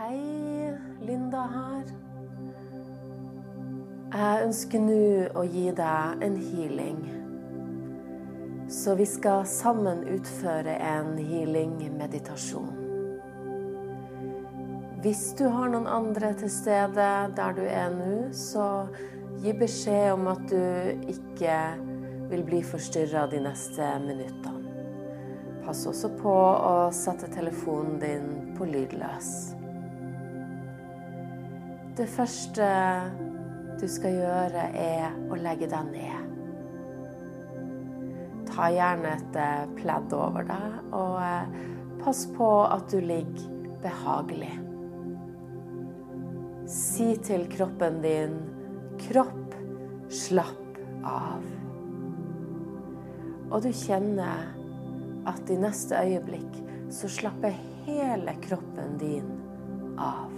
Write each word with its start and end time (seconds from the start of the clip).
Hei, 0.00 0.72
Linda 1.04 1.42
her. 1.52 1.88
Jeg 4.14 4.44
ønsker 4.46 4.80
nå 4.80 5.02
å 5.36 5.42
gi 5.44 5.66
deg 5.76 6.24
en 6.24 6.38
healing. 6.40 7.02
Så 8.72 8.94
vi 8.96 9.04
skal 9.04 9.44
sammen 9.44 10.00
utføre 10.08 10.78
en 10.94 11.20
healing-meditasjon. 11.20 12.72
Hvis 15.04 15.26
du 15.36 15.44
har 15.52 15.68
noen 15.76 15.92
andre 16.00 16.32
til 16.46 16.54
stede 16.56 17.12
der 17.36 17.60
du 17.60 17.62
er 17.68 17.92
nå, 17.92 18.32
så 18.32 18.88
gi 19.44 19.52
beskjed 19.52 20.14
om 20.16 20.32
at 20.32 20.48
du 20.48 21.06
ikke 21.12 21.60
vil 22.32 22.48
bli 22.48 22.64
forstyrra 22.72 23.28
de 23.28 23.44
neste 23.50 23.92
minuttene. 24.08 24.64
Pass 25.60 25.84
også 25.84 26.16
på 26.24 26.36
å 26.40 26.76
sette 26.88 27.28
telefonen 27.36 28.00
din 28.00 28.30
på 28.56 28.64
lydløs. 28.64 29.59
Det 32.00 32.06
første 32.08 32.66
du 33.76 33.82
skal 33.92 34.14
gjøre, 34.16 34.62
er 34.72 35.16
å 35.28 35.36
legge 35.36 35.66
deg 35.68 35.90
ned. 35.92 36.30
Ta 38.48 38.70
gjerne 38.72 39.10
et 39.18 39.36
eh, 39.36 39.66
pledd 39.76 40.14
over 40.16 40.48
deg, 40.48 40.78
og 40.96 41.18
eh, 41.20 41.58
pass 42.00 42.22
på 42.32 42.48
at 42.64 42.88
du 42.88 43.04
ligger 43.04 43.44
behagelig. 43.84 44.54
Si 46.72 47.10
til 47.20 47.44
kroppen 47.52 48.00
din 48.00 48.40
'kropp, 49.04 49.60
slapp 50.08 50.80
av'. 51.04 51.52
Og 53.52 53.60
du 53.60 53.72
kjenner 53.76 54.48
at 55.28 55.52
i 55.52 55.60
neste 55.68 56.00
øyeblikk 56.00 56.62
så 56.88 57.12
slapper 57.12 57.60
hele 57.84 58.40
kroppen 58.40 58.96
din 59.04 59.34
av. 60.00 60.29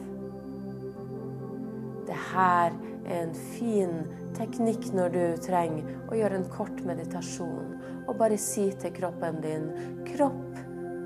Det 2.06 2.18
her 2.32 2.72
er 3.06 3.22
en 3.22 3.34
fin 3.34 3.92
teknikk 4.36 4.88
når 4.96 5.12
du 5.14 5.22
trenger 5.44 5.86
å 6.10 6.18
gjøre 6.18 6.40
en 6.40 6.48
kort 6.50 6.80
meditasjon, 6.86 7.76
og 8.06 8.16
bare 8.18 8.38
si 8.40 8.70
til 8.82 8.94
kroppen 8.96 9.40
din 9.44 9.68
'Kropp, 10.06 10.58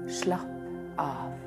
slapp 0.09 0.55
av'. 0.99 1.43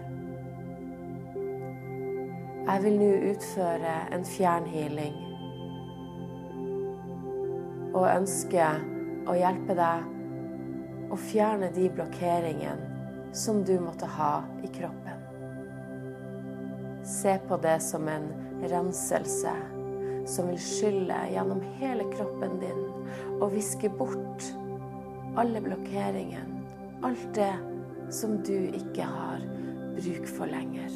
Jeg 2.69 2.83
vil 2.83 2.99
nå 2.99 3.09
utføre 3.31 3.95
en 4.13 4.25
fjernhealing 4.25 5.15
og 7.97 8.05
ønsker 8.05 8.83
å 9.25 9.33
hjelpe 9.33 9.73
deg 9.73 11.09
å 11.09 11.17
fjerne 11.17 11.71
de 11.73 11.89
blokkeringene 11.89 13.33
som 13.33 13.63
du 13.65 13.79
måtte 13.81 14.05
ha 14.05 14.43
i 14.63 14.69
kroppen. 14.73 15.25
Se 17.03 17.39
på 17.47 17.57
det 17.57 17.79
som 17.81 18.07
en 18.07 18.29
renselse 18.67 19.53
som 20.29 20.49
vil 20.51 20.59
skylle 20.61 21.17
gjennom 21.31 21.61
hele 21.79 22.05
kroppen 22.13 22.59
din 22.61 22.85
og 23.39 23.53
viske 23.53 23.89
bort 23.89 24.45
alle 25.39 25.61
blokkeringene, 25.63 26.63
alt 27.05 27.27
det 27.35 27.53
som 28.13 28.37
du 28.43 28.57
ikke 28.75 29.05
har 29.05 29.43
bruk 29.95 30.27
for 30.27 30.51
lenger. 30.51 30.89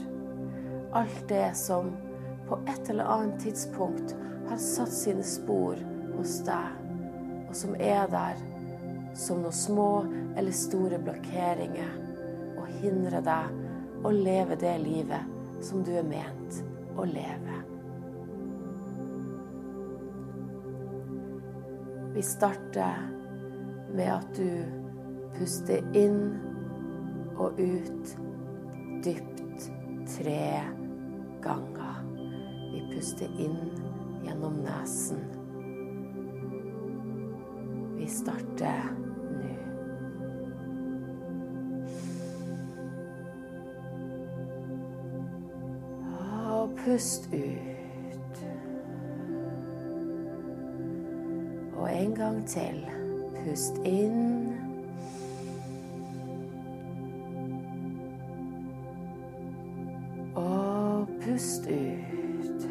Alt 0.94 1.24
det 1.30 1.54
som 1.58 1.92
på 2.48 2.60
et 2.68 2.90
eller 2.90 3.04
annet 3.04 3.40
tidspunkt 3.42 4.16
har 4.50 4.58
satt 4.58 4.92
sine 4.94 5.24
spor 5.24 5.80
hos 6.18 6.40
deg, 6.46 6.76
og 7.48 7.56
som 7.56 7.78
er 7.80 8.10
der 8.12 8.42
som 9.18 9.44
noen 9.44 9.56
små 9.56 9.90
eller 10.38 10.56
store 10.58 11.00
blokkeringer 11.02 11.94
og 12.58 12.70
hindrer 12.82 13.24
deg 13.26 14.06
å 14.06 14.12
leve 14.14 14.58
det 14.60 14.76
livet 14.84 15.64
som 15.64 15.84
du 15.86 15.94
er 15.96 16.08
ment 16.08 16.64
å 17.00 17.06
leve. 17.08 17.53
Vi 22.14 22.22
starter 22.22 23.10
med 23.94 24.14
at 24.14 24.28
du 24.38 24.50
puster 25.34 25.82
inn 25.98 26.20
og 27.42 27.58
ut 27.58 28.12
dypt 29.06 29.72
tre 30.14 30.62
ganger. 31.42 32.04
Vi 32.70 32.84
puster 32.94 33.34
inn 33.42 33.58
gjennom 34.22 34.62
nesen. 34.62 35.26
Vi 37.98 38.08
starter 38.08 38.94
nå. 39.42 39.58
Og 46.54 46.78
pust 46.86 47.32
ut. 47.34 47.73
Til. 52.48 52.86
Pust 53.44 53.74
inn. 53.86 54.54
Og 60.36 61.08
pust 61.22 61.68
ut. 61.68 62.68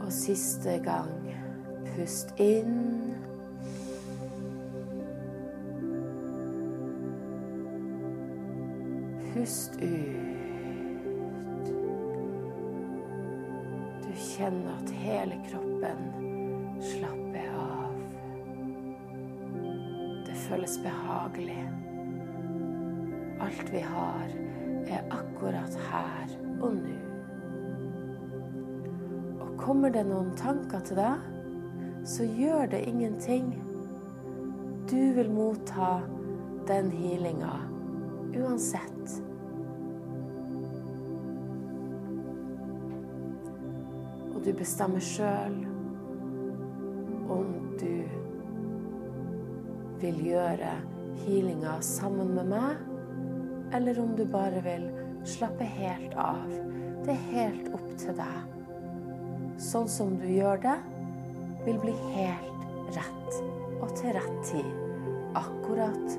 Og 0.00 0.12
siste 0.12 0.70
gang. 0.84 1.34
Pust 1.96 2.34
inn. 2.38 3.14
Pust 9.34 9.78
ut. 9.82 10.13
Kjenne 14.44 14.72
at 14.76 14.90
hele 14.90 15.36
kroppen 15.48 16.00
slapper 16.84 17.46
av. 17.56 17.92
Det 20.26 20.34
føles 20.36 20.74
behagelig. 20.84 21.62
Alt 23.40 23.72
vi 23.72 23.80
har, 23.80 24.34
er 24.84 25.06
akkurat 25.16 25.78
her 25.88 26.34
og 26.60 26.76
nå. 26.76 26.98
Og 29.40 29.56
kommer 29.60 29.94
det 29.94 30.04
noen 30.10 30.34
tanker 30.36 30.84
til 30.84 31.00
deg, 31.00 31.24
så 32.04 32.28
gjør 32.28 32.68
det 32.74 32.84
ingenting. 32.84 33.48
Du 34.90 35.00
vil 35.16 35.32
motta 35.32 36.02
den 36.68 36.92
healinga 36.92 37.62
uansett. 38.36 39.22
Du 44.44 44.50
bestemmer 44.52 45.00
sjøl 45.00 45.54
om 47.32 47.52
du 47.80 48.04
vil 50.02 50.18
gjøre 50.26 50.74
healinga 51.22 51.78
sammen 51.84 52.34
med 52.36 52.50
meg, 52.52 52.82
eller 53.74 54.00
om 54.02 54.12
du 54.18 54.26
bare 54.28 54.60
vil 54.66 54.84
slappe 55.24 55.64
helt 55.78 56.12
av. 56.20 56.44
Det 57.06 57.14
er 57.14 57.24
helt 57.30 57.70
opp 57.72 57.88
til 58.00 58.18
deg. 58.18 58.52
Sånn 59.60 59.88
som 59.88 60.12
du 60.20 60.28
gjør 60.28 60.60
det, 60.66 60.76
vil 61.64 61.80
bli 61.80 61.94
helt 62.12 62.92
rett 62.98 63.40
og 63.80 63.96
til 63.96 64.12
rett 64.18 64.40
tid 64.50 64.68
akkurat 65.40 66.18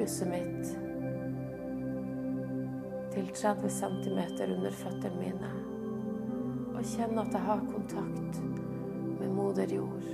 fokuset 0.00 0.28
mitt 0.28 0.78
til 3.12 3.26
30 3.34 3.68
cm 3.68 4.18
under 4.52 4.70
føttene 4.72 5.18
mine 5.18 5.48
og 6.72 6.84
kjenne 6.88 7.20
at 7.20 7.34
jeg 7.34 7.42
har 7.44 7.64
kontakt 7.68 8.38
med 9.18 9.28
moder 9.28 9.74
jord. 9.74 10.06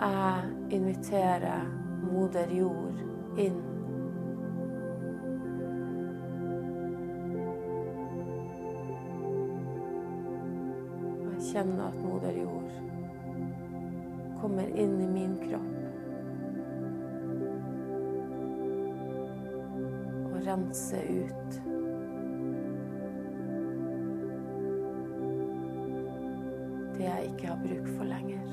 Jeg 0.00 0.48
inviterer 0.70 1.68
moder 2.02 2.50
jord 2.50 2.98
inn. 3.38 3.60
Jeg 11.28 11.46
kjenner 11.52 11.86
at 11.86 12.02
moder 12.02 12.42
jord 12.42 12.74
kommer 14.40 14.74
inn 14.74 14.98
i 14.98 15.06
min 15.06 15.38
kropp. 15.46 15.81
Rense 20.52 20.96
ut. 20.96 21.60
Det 26.96 27.04
jeg 27.04 27.24
ikke 27.24 27.46
har 27.46 27.56
bruk 27.62 27.88
for 27.96 28.04
lenger. 28.04 28.48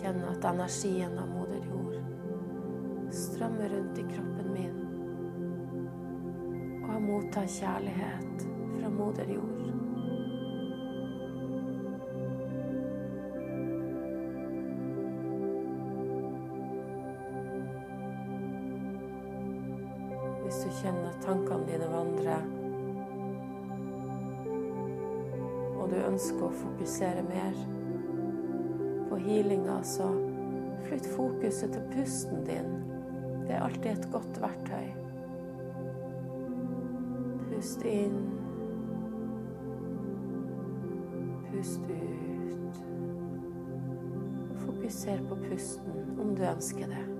Kjenne 0.00 0.30
at 0.32 0.44
energien 0.50 1.18
av 1.18 1.30
moder 1.30 1.62
jord 1.70 1.96
strømmer 3.14 3.70
rundt 3.76 3.98
i 3.98 4.06
kroppen 4.10 4.52
min. 4.54 4.76
Og 6.82 6.92
jeg 6.94 7.06
mottar 7.06 7.50
kjærlighet 7.60 8.46
fra 8.74 8.94
moder 8.98 9.34
jord. 9.38 9.59
Ønsker 26.10 26.46
å 26.46 26.54
fokusere 26.54 27.22
mer 27.28 27.56
på 29.10 29.18
healinga, 29.22 29.78
så 29.86 30.08
flytt 30.86 31.06
fokuset 31.14 31.72
til 31.74 31.86
pusten 31.94 32.42
din. 32.48 32.72
Det 33.46 33.56
er 33.56 33.64
alltid 33.66 33.90
et 33.92 34.10
godt 34.12 34.40
verktøy. 34.42 34.90
Pust 37.46 37.86
inn. 37.86 38.18
Pust 41.50 41.88
ut. 41.90 42.82
Fokuser 44.64 45.24
på 45.30 45.40
pusten 45.48 46.04
om 46.20 46.34
du 46.38 46.46
ønsker 46.46 46.90
det. 46.90 47.19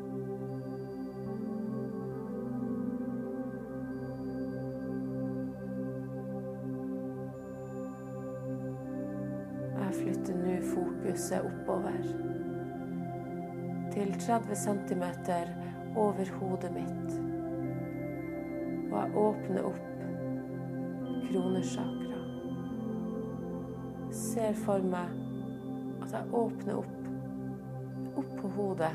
Fokuset 11.30 11.44
oppover 11.44 11.92
til 13.92 14.20
30 14.20 14.54
cm 14.54 15.02
over 15.96 16.24
hodet 16.38 16.72
mitt. 16.74 17.12
Og 18.92 18.96
jeg 18.98 19.16
åpner 19.16 19.62
opp 19.62 20.02
kronesjakra. 21.30 22.18
Ser 24.10 24.58
for 24.64 24.82
meg 24.82 25.14
at 26.02 26.12
jeg 26.12 26.34
åpner 26.34 26.80
opp 26.82 26.96
opp 28.18 28.32
på 28.40 28.48
hodet, 28.56 28.92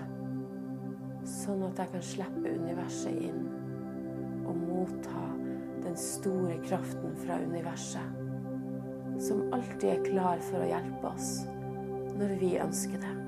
sånn 1.26 1.64
at 1.66 1.80
jeg 1.80 1.92
kan 1.94 2.04
slippe 2.04 2.52
universet 2.60 3.16
inn 3.30 3.46
og 4.46 4.60
motta 4.60 5.24
den 5.86 5.96
store 5.98 6.60
kraften 6.68 7.16
fra 7.24 7.40
universet, 7.42 8.20
som 9.24 9.48
alltid 9.56 9.90
er 9.96 10.08
klar 10.12 10.44
for 10.52 10.62
å 10.62 10.70
hjelpe 10.70 11.14
oss 11.16 11.46
når 12.16 12.36
vi 12.40 12.58
ønsker 12.58 13.00
det. 13.04 13.25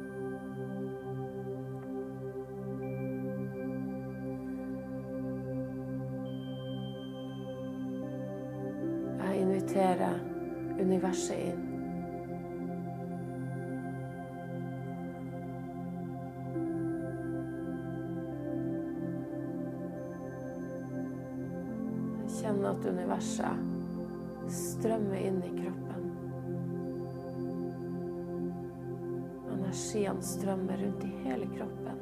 Kroppen 31.68 31.98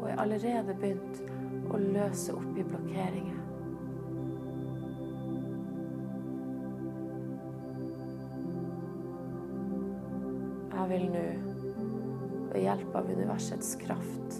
og 0.00 0.10
er 0.10 0.20
allerede 0.20 0.74
begynt 0.80 1.20
å 1.72 1.78
løse 1.80 2.34
opp 2.34 2.58
i 2.58 2.64
blokkeringer. 2.66 3.40
Jeg 10.74 10.90
vil 10.90 11.06
nå, 11.14 11.24
ved 12.52 12.60
hjelp 12.60 12.98
av 13.00 13.08
universets 13.08 13.72
kraft, 13.80 14.38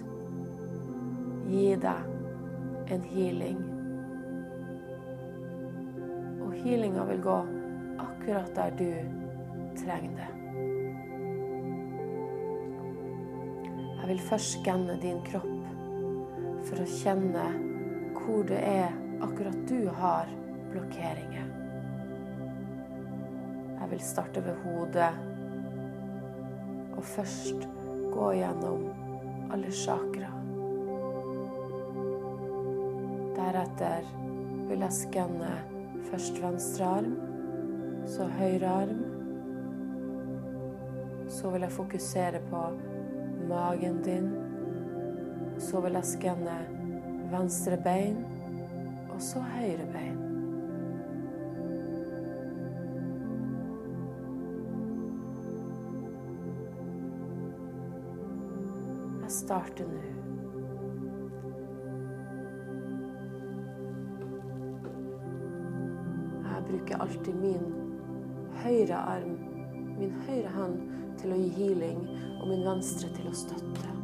gi 1.49 1.73
deg 1.81 2.93
en 2.93 3.11
healing. 3.15 3.65
Og 6.45 6.53
healinga 6.61 7.09
vil 7.09 7.25
gå 7.25 7.41
akkurat 8.05 8.57
der 8.59 8.81
du 8.83 8.89
trenger 9.81 10.19
det. 10.21 10.44
Jeg 14.05 14.11
vil 14.11 14.21
først 14.21 14.59
skanne 14.59 14.99
din 15.01 15.23
kropp 15.25 15.69
for 16.69 16.83
å 16.83 16.85
kjenne 16.85 17.45
hvor 18.19 18.43
det 18.45 18.59
er 18.61 18.91
akkurat 19.25 19.63
du 19.65 19.87
har 19.97 20.29
blokkeringer. 20.69 21.47
Jeg 23.79 23.89
vil 23.95 24.03
starte 24.05 24.43
ved 24.45 24.61
hodet 24.61 25.09
og 26.93 27.01
først 27.15 27.65
gå 28.13 28.29
gjennom 28.43 28.85
alle 29.57 29.73
chakra. 29.73 30.29
Deretter 33.41 34.05
vil 34.69 34.85
jeg 34.85 34.99
skanne 34.99 35.55
først 36.11 36.43
venstre 36.45 36.91
arm, 36.99 37.15
så 38.05 38.29
høyre 38.37 38.81
arm. 38.85 39.01
Så 41.25 41.57
vil 41.57 41.65
jeg 41.65 41.81
fokusere 41.81 42.45
på 42.53 42.67
magen 43.49 44.03
din. 44.03 44.31
Så 45.59 45.81
vil 45.81 45.93
jeg 45.93 46.05
skanne 46.05 46.59
venstre 47.31 47.77
bein, 47.85 48.17
og 49.11 49.23
så 49.23 49.41
høyre 49.41 49.87
bein. 49.93 50.21
Jeg 59.23 59.31
starter 59.31 59.89
nå. 59.89 60.03
Jeg 66.45 66.65
bruker 66.69 67.01
alltid 67.03 67.35
min 67.35 67.65
høyre 68.63 68.97
arm, 68.97 69.39
min 69.99 70.13
høyre 70.27 70.51
hånd, 70.55 70.79
til 71.25 71.33
å 71.33 71.41
gi 71.41 71.53
healing, 71.57 72.05
og 72.41 72.49
min 72.53 72.67
venstre 72.69 73.09
til 73.17 73.31
å 73.33 73.37
støtte. 73.45 74.04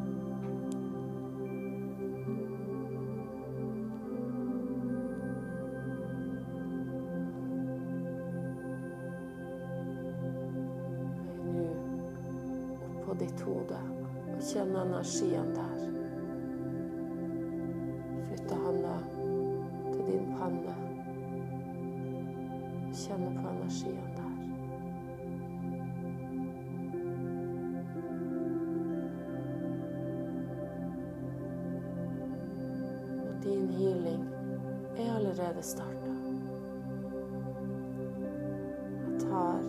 Tar 39.31 39.61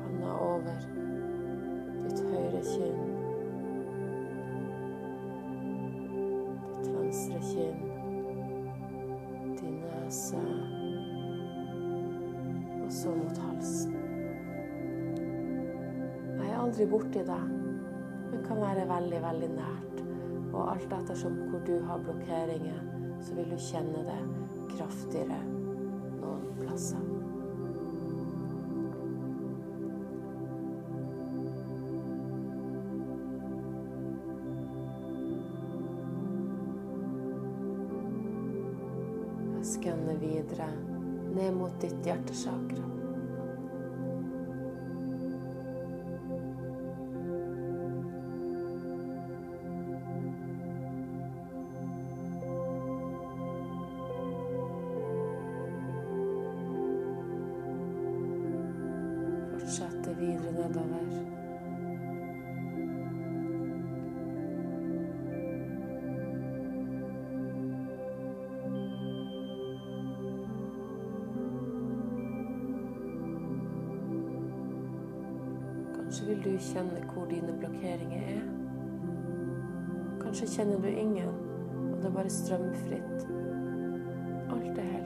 handa 0.00 0.30
over 0.40 0.78
ditt 2.06 2.22
høyre 2.30 2.62
kinn, 2.64 3.02
ditt 6.70 6.88
venstre 6.94 7.40
kinn, 7.50 7.82
din 9.58 9.76
nese. 9.82 10.40
Og 12.78 12.96
så 13.02 13.12
mot 13.18 13.42
halsen. 13.44 14.00
Jeg 16.38 16.48
er 16.48 16.56
aldri 16.56 16.88
borti 16.88 17.26
deg, 17.28 17.52
men 18.30 18.48
kan 18.48 18.64
være 18.64 18.88
veldig, 18.94 19.20
veldig 19.28 19.52
nært. 19.58 20.02
Og 20.54 20.72
alt 20.72 20.98
ettersom 21.02 21.36
hvor 21.52 21.60
du 21.68 21.76
har 21.84 22.00
blokkeringer, 22.08 22.80
så 23.20 23.36
vil 23.36 23.52
du 23.52 23.60
kjenne 23.68 24.08
det 24.08 24.20
kraftigere 24.72 25.57
plasser. 26.78 26.98
Jeg 39.58 39.66
skanner 39.66 40.16
videre 40.22 40.70
ned 41.34 41.54
mot 41.54 41.80
ditt 41.80 42.06
hjertesakra. 42.06 42.97
Blokkeringer 77.98 78.22
er. 78.28 78.40
Kanskje 80.20 80.46
kjenner 80.46 80.80
du 80.80 80.86
ingen, 80.86 81.28
og 81.92 81.96
det 81.96 82.04
er 82.04 82.10
bare 82.10 82.30
strømfritt. 82.30 83.28
Alt 84.50 84.78
er 84.78 84.82
helt 84.82 84.97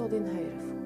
så 0.00 0.06
din 0.08 0.26
høyre 0.26 0.60
fot. 0.60 0.79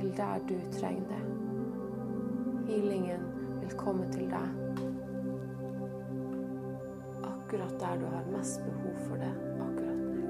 Til 0.00 0.16
der 0.16 0.38
du 0.48 0.54
trenger 0.80 1.08
det. 1.08 1.22
Healingen 2.66 3.20
vil 3.60 3.70
komme 3.76 4.06
til 4.12 4.30
deg 4.30 4.48
akkurat 7.24 7.80
der 7.80 8.00
du 8.00 8.06
har 8.06 8.24
mest 8.36 8.60
behov 8.64 8.96
for 9.08 9.16
det 9.16 9.32
akkurat 9.60 9.96
nå. 9.96 10.26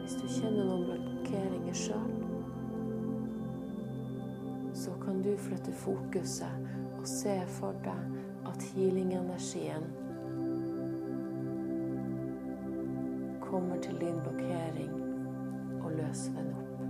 Hvis 0.00 0.14
du 0.22 0.26
kjenner 0.40 0.64
noen 0.64 0.84
blokkeringer 0.88 1.76
sjøl, 1.76 2.16
så 4.74 4.90
kan 5.04 5.22
du 5.22 5.36
flytte 5.36 5.72
fokuset 5.72 6.72
og 6.98 7.06
se 7.08 7.36
for 7.60 7.76
deg 7.84 8.19
healing-energien 9.40 9.84
kommer 13.40 13.76
til 13.82 14.00
din 14.00 14.20
blokkering 14.22 14.92
og 15.84 15.90
løser 15.90 16.32
den 16.32 16.54
opp. 16.60 16.80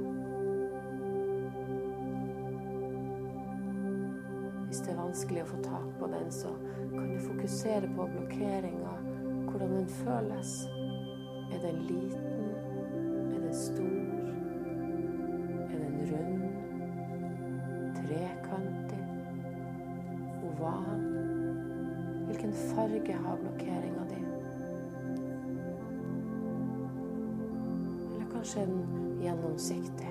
Hvis 4.66 4.78
det 4.78 4.90
er 4.90 5.00
vanskelig 5.00 5.42
å 5.42 5.48
få 5.50 5.62
tak 5.62 5.88
på 5.98 6.10
den, 6.10 6.30
så 6.30 6.52
kan 6.90 7.08
du 7.14 7.18
fokusere 7.28 7.90
på 7.96 8.08
blokkeringa, 8.14 8.94
hvordan 9.50 9.76
den 9.78 9.88
føles. 10.02 10.54
Er 11.50 11.58
den 11.62 11.82
liten? 11.86 12.54
Er 13.34 13.38
den 13.38 13.54
stor? 13.54 14.09
Kanskje 28.40 28.62
en 28.62 29.18
gjennomsiktig? 29.20 30.10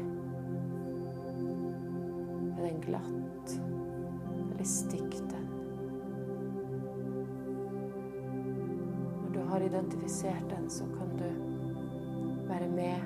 Er 2.58 2.62
den 2.62 2.82
glatt? 2.82 3.54
Eller 4.52 4.64
stikk 4.70 5.16
den? 5.32 5.48
Når 9.24 9.34
du 9.34 9.40
har 9.50 9.66
identifisert 9.66 10.46
den, 10.50 10.70
så 10.70 10.86
kan 10.94 11.18
du 11.18 11.26
være 12.52 12.70
med 12.70 13.02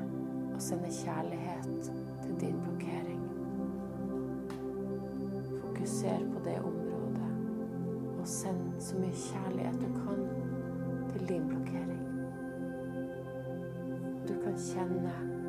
og 0.56 0.62
sende 0.62 0.92
kjærlighet 0.92 1.92
til 2.24 2.36
din 2.42 2.60
blokkering. 2.66 3.24
Fokuser 5.62 6.20
på 6.34 6.44
det 6.50 6.60
området, 6.60 7.32
og 8.20 8.28
send 8.28 8.74
så 8.80 9.00
mye 9.00 9.16
kjærlighet 9.30 9.82
du 9.82 9.88
kan 10.04 10.28
til 11.14 11.30
din 11.30 11.48
blokkering. 11.48 11.93
Du 14.64 14.76
kan 14.76 15.43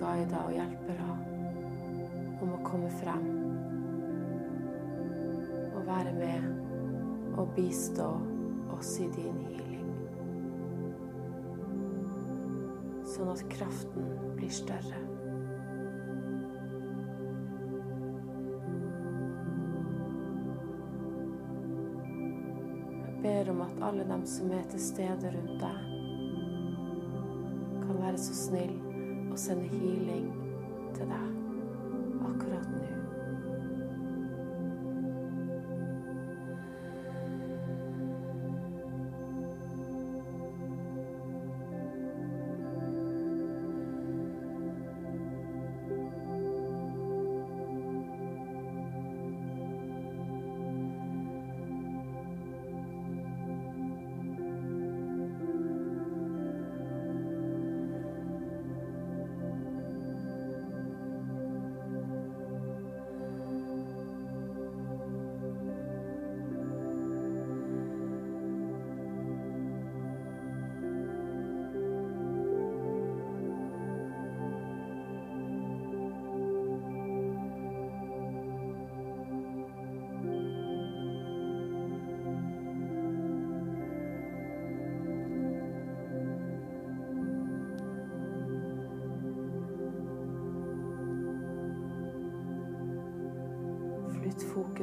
guider 0.00 0.44
og 0.44 0.52
hjelpere 0.54 1.08
om 2.44 2.52
å 2.52 2.62
komme 2.66 2.90
frem 3.00 3.26
og 5.76 5.82
være 5.86 6.12
med 6.16 7.36
og 7.40 7.52
bistå 7.56 8.08
oss 8.76 8.96
i 9.00 9.08
din 9.16 9.40
healing. 9.48 9.90
Sånn 13.06 13.32
at 13.32 13.44
kraften 13.52 14.08
blir 14.36 14.52
større. 14.52 15.02
Jeg 23.06 23.20
ber 23.22 23.52
om 23.52 23.62
at 23.64 23.84
alle 23.88 24.04
dem 24.06 24.26
som 24.28 24.52
er 24.54 24.66
til 24.70 24.82
stede 24.82 25.32
rundt 25.34 25.56
deg, 25.62 25.78
kan 27.86 28.02
være 28.02 28.20
så 28.20 28.34
snill 28.36 28.76
og 29.36 29.40
sende 29.40 29.68
healing 29.68 30.28
til 30.96 31.10
deg 31.10 31.26
akkurat 32.24 32.68
nå. 32.72 33.05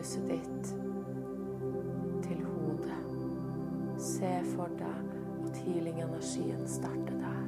Fokuset 0.03 0.27
ditt 0.27 0.75
til 2.23 2.45
hodet. 2.45 3.03
Se 3.97 4.31
for 4.55 4.67
deg 4.77 5.13
at 5.47 5.57
healing-energien 5.63 6.67
starter 6.67 7.19
der. 7.21 7.47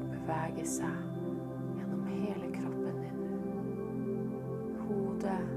Og 0.00 0.10
beveger 0.12 0.68
seg 0.68 0.98
gjennom 1.78 2.04
hele 2.04 2.50
kroppen 2.52 3.00
din. 3.00 3.22
Hodet, 4.82 5.48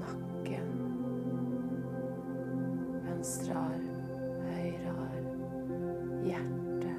nakken, 0.00 0.74
venstre 3.06 3.54
arm, 3.54 3.88
høyre 4.48 4.96
arm, 5.06 5.30
hjerte, 6.26 6.96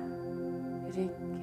ryggen, 0.96 1.35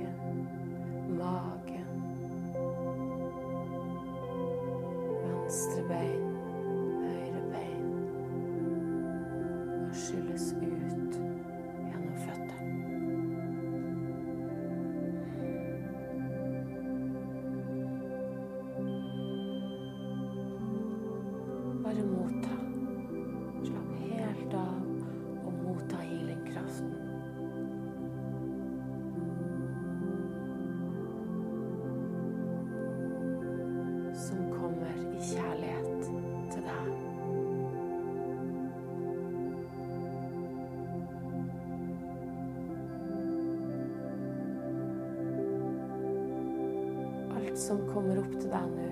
som 47.62 47.82
kommer 47.92 48.18
opp 48.18 48.32
til 48.40 48.50
deg 48.50 48.72
nå, 48.74 48.88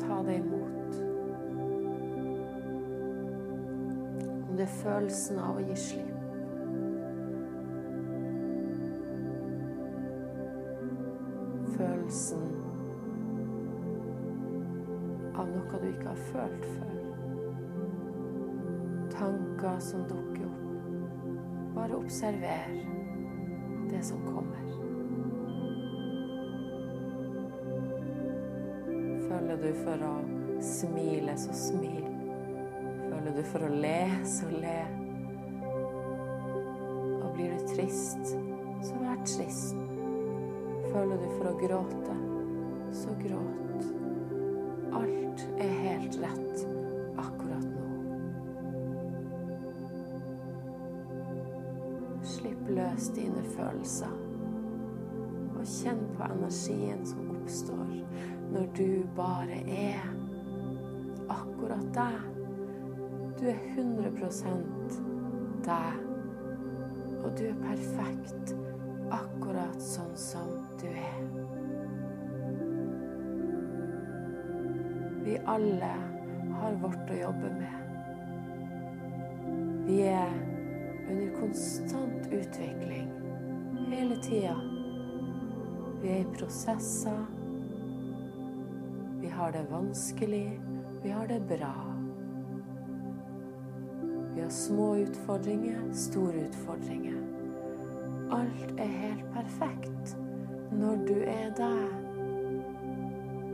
ta 0.00 0.18
det 0.26 0.40
imot. 0.40 0.98
Om 4.24 4.58
det 4.58 4.66
er 4.66 4.74
følelsen 4.82 5.40
av 5.42 5.60
å 5.60 5.68
gi 5.68 5.78
slipp. 5.86 6.13
Føler 29.34 29.56
du 29.58 29.70
for 29.82 30.02
å 30.06 30.12
smile, 30.62 31.32
så 31.34 31.54
smil. 31.58 32.04
Føler 33.08 33.32
du 33.34 33.40
for 33.50 33.64
å 33.66 33.70
le, 33.82 33.96
så 34.30 34.46
le. 34.46 34.76
Og 37.18 37.32
blir 37.34 37.56
du 37.56 37.64
trist, 37.72 38.30
så 38.86 39.00
vær 39.00 39.18
trist. 39.26 39.74
Føler 40.92 41.18
du 41.18 41.26
for 41.32 41.50
å 41.50 41.54
gråte, 41.58 42.14
så 42.94 43.16
gråt. 43.24 43.88
Alt 45.00 45.42
er 45.58 45.74
helt 45.80 46.20
rett 46.22 46.62
akkurat 47.24 47.66
nå. 47.72 47.90
Slipp 52.36 52.70
løs 52.78 53.10
dine 53.18 53.42
følelser, 53.56 54.14
og 55.56 55.66
kjenn 55.74 56.06
på 56.14 56.30
energien 56.30 57.02
som 57.02 57.34
oppstår 57.34 57.94
når 58.52 58.66
du 58.76 59.06
bare 59.16 59.58
er 59.70 60.00
akkurat 61.32 61.86
deg. 61.94 62.18
Du 63.40 63.46
er 63.50 63.60
100% 63.76 64.98
deg, 65.64 66.02
og 67.24 67.30
du 67.38 67.44
er 67.48 67.62
perfekt 67.62 68.54
akkurat 69.14 69.80
sånn 69.82 70.16
som 70.18 70.50
du 70.80 70.88
er. 70.90 71.22
Vi 75.24 75.38
alle 75.48 75.94
har 76.60 76.80
vårt 76.82 77.10
å 77.10 77.20
jobbe 77.22 77.52
med. 77.58 77.80
Vi 79.84 80.00
er 80.08 80.32
under 81.10 81.32
konstant 81.40 82.28
utvikling 82.32 83.10
hele 83.90 84.16
tida. 84.22 84.56
Vi 86.02 86.08
er 86.08 86.20
i 86.20 86.34
prosesser. 86.36 87.33
Har 89.36 89.52
det 89.52 89.66
vanskelig, 89.70 90.60
vi 91.02 91.10
har 91.10 91.26
det 91.26 91.40
bra. 91.40 91.74
Vi 94.34 94.40
har 94.40 94.50
små 94.50 94.96
utfordringer, 94.96 95.92
store 95.92 96.34
utfordringer. 96.34 97.18
Alt 98.30 98.78
er 98.78 98.86
helt 98.86 99.24
perfekt 99.34 100.16
når 100.72 100.96
du 101.08 101.14
er 101.26 101.50
deg 101.58 101.88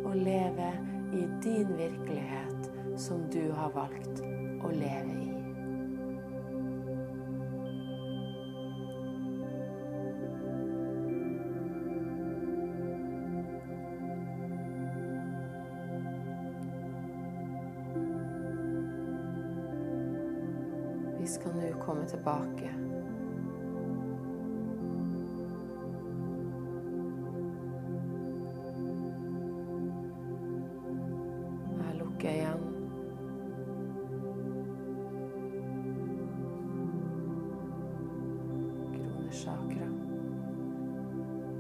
og 0.04 0.16
lever 0.16 0.76
i 1.12 1.24
din 1.44 1.72
virkelighet 1.76 2.70
som 3.00 3.24
du 3.32 3.52
har 3.52 3.72
valgt 3.74 4.20
å 4.60 4.68
leve 4.76 5.16
i. 5.16 5.29
komme 22.00 22.10
tilbake. 22.10 22.74
Jeg 31.78 31.98
lukker 31.98 32.30
igjen. 32.30 32.62
Kronesjakra. 38.94 39.90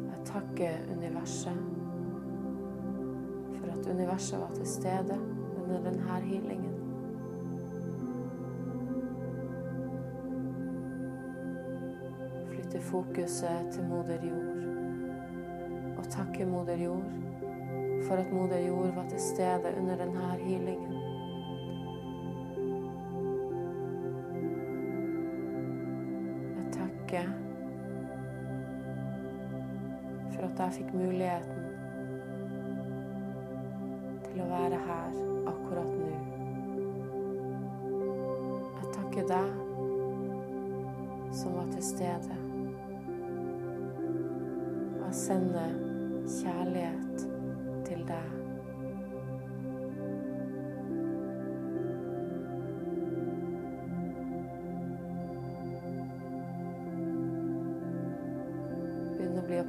Jeg 0.06 0.24
takker 0.24 0.72
universet 0.96 1.52
for 3.58 3.66
at 3.72 3.86
universet 3.86 4.40
var 4.40 4.50
til 4.54 4.66
stede 4.66 5.20
under 5.62 5.90
denne 5.90 6.02
healingen. 6.02 6.59
Flytte 12.70 12.86
fokuset 12.86 13.66
til 13.72 13.82
moder 13.84 14.18
jord. 14.22 15.98
Og 15.98 16.04
takke 16.10 16.46
moder 16.46 16.76
jord 16.76 17.02
for 18.06 18.14
at 18.14 18.32
moder 18.32 18.58
jord 18.58 18.94
var 18.94 19.08
til 19.08 19.20
stede 19.20 19.74
under 19.80 19.96
denne 19.96 20.36
healingen. 20.38 21.09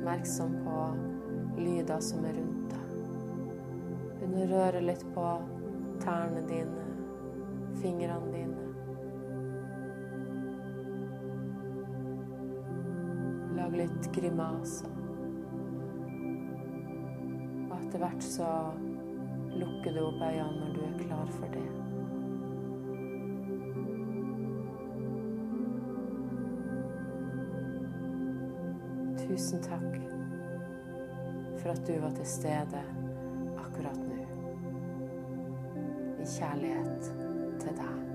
Oppmerksom 0.02 0.52
på 0.64 0.96
lyder 1.62 2.00
som 2.00 2.26
er 2.26 2.34
rundt 2.34 2.72
deg. 2.72 2.94
Begynn 4.18 4.40
å 4.42 4.48
røre 4.50 4.80
litt 4.82 5.04
på 5.14 5.26
tærne 6.02 6.42
dine, 6.50 6.86
fingrene 7.84 8.32
dine. 8.34 8.64
Lag 13.60 13.78
litt 13.78 14.10
grimaser. 14.18 14.98
Og 17.68 17.78
etter 17.78 18.02
hvert 18.02 18.26
så 18.26 18.50
lukker 19.54 19.94
du 19.94 20.02
opp 20.08 20.26
øynene 20.26 20.66
når 20.66 20.76
du 20.80 20.84
er 20.88 21.00
klar 21.06 21.38
for 21.38 21.54
det. 21.54 21.81
Tusen 29.42 29.62
takk 29.62 29.96
for 31.58 31.72
at 31.72 31.88
du 31.88 31.96
var 32.02 32.12
til 32.14 32.28
stede 32.30 32.82
akkurat 33.58 33.98
nå. 33.98 34.20
I 36.22 36.28
kjærlighet 36.30 37.10
til 37.64 37.74
deg. 37.80 38.11